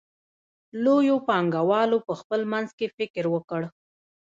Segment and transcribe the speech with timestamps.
[0.83, 3.61] لویو پانګوالو په خپل منځ کې فکر وکړ